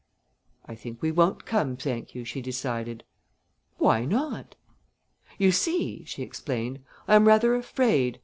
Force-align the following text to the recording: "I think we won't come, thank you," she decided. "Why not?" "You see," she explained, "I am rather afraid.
"I 0.65 0.73
think 0.73 0.99
we 1.03 1.11
won't 1.11 1.45
come, 1.45 1.77
thank 1.77 2.15
you," 2.15 2.25
she 2.25 2.41
decided. 2.41 3.03
"Why 3.77 4.03
not?" 4.03 4.55
"You 5.37 5.51
see," 5.51 6.05
she 6.05 6.23
explained, 6.23 6.79
"I 7.07 7.13
am 7.15 7.27
rather 7.27 7.53
afraid. 7.53 8.19